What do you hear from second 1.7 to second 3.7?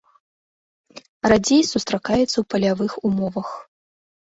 сустракаецца ў палявых умовах.